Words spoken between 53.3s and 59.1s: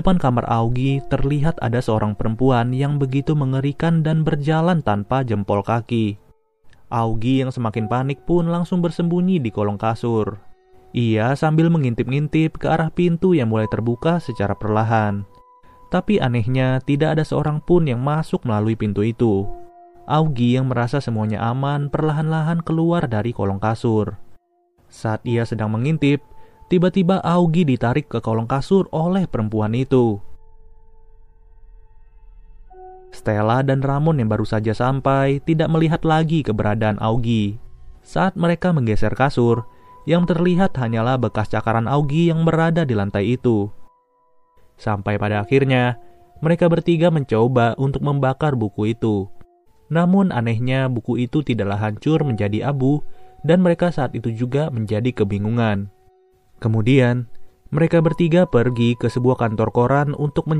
dan mereka saat itu juga menjadi kebingungan. Kemudian, mereka bertiga pergi ke